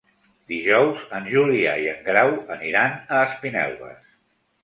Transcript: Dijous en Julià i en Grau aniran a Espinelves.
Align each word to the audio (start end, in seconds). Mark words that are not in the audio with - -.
Dijous 0.51 1.01
en 1.17 1.27
Julià 1.33 1.75
i 1.83 1.85
en 1.91 2.01
Grau 2.09 2.33
aniran 2.57 2.97
a 3.17 3.19
Espinelves. 3.29 4.09